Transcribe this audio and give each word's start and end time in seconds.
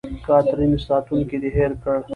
کاترین: 0.27 0.73
ساتونکی 0.87 1.37
دې 1.41 1.49
هېر 1.57 1.71
کړ. 1.83 1.95